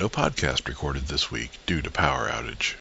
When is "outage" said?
2.30-2.76